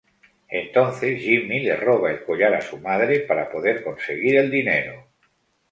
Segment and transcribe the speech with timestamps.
[0.49, 5.07] Entonces Jimmy le roba el collar a su madre para poder conseguir el dinero.